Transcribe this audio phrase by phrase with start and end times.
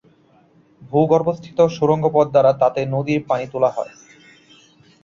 [0.81, 3.93] ভূগর্ভস্থিত সুড়ঙ্গ পথ দ্বারা তাতে নদীর পানি তোলা হয়।